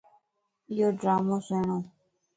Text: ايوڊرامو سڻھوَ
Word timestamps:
ايوڊرامو 0.71 1.37
سڻھوَ 1.47 1.77